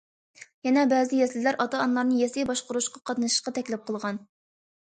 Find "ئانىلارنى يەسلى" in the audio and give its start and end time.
1.83-2.47